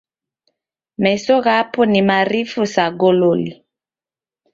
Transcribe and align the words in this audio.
Meso 0.97 1.35
ghapo 1.45 1.81
ni 1.85 2.01
marifu 2.09 2.61
sa 2.73 2.85
gololi. 2.99 3.51